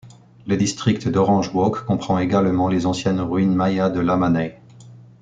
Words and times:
Le 0.47 0.57
district 0.57 1.07
d'Orange 1.07 1.53
Walk 1.53 1.85
comprend 1.85 2.17
également 2.17 2.67
les 2.69 2.87
anciennes 2.87 3.19
ruines 3.21 3.53
Maya 3.53 3.91
de 3.91 3.99
Lamanai. 3.99 4.59